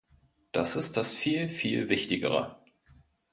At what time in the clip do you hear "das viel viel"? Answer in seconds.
0.97-1.89